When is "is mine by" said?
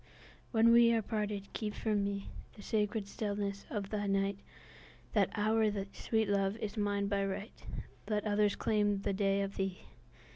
6.57-7.23